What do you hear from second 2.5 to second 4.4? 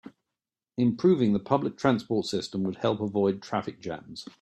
would help avoid traffic jams.